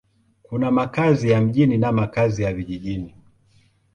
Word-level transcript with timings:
Kuna 0.43 0.71
makazi 0.71 1.29
ya 1.29 1.41
mjini 1.41 1.77
na 1.77 1.91
makazi 1.91 2.43
ya 2.43 2.53
vijijini. 2.53 3.15